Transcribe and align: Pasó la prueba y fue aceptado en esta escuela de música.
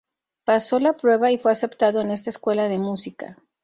Pasó 0.45 0.79
la 0.79 0.93
prueba 0.93 1.29
y 1.31 1.37
fue 1.37 1.51
aceptado 1.51 2.01
en 2.01 2.09
esta 2.09 2.31
escuela 2.31 2.67
de 2.67 2.79
música. 2.79 3.37